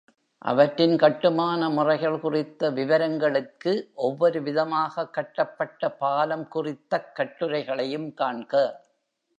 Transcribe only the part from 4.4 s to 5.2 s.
விதமாக